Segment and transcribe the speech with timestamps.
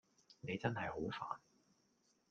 [0.39, 1.37] 你真係好煩